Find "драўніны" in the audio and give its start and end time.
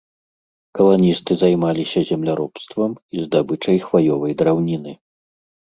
4.43-5.01